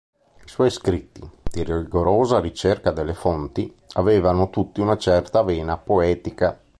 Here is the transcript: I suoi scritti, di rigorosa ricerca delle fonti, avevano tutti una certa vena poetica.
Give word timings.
I 0.43 0.47
suoi 0.47 0.71
scritti, 0.71 1.21
di 1.43 1.61
rigorosa 1.63 2.39
ricerca 2.39 2.89
delle 2.89 3.13
fonti, 3.13 3.71
avevano 3.97 4.49
tutti 4.49 4.79
una 4.81 4.97
certa 4.97 5.43
vena 5.43 5.77
poetica. 5.77 6.59